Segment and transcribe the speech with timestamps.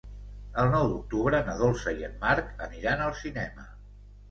[0.63, 3.71] El nou d'octubre na Dolça i en Marc aniran al cinema.